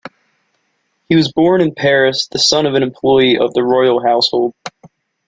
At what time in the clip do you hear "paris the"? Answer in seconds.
1.75-2.39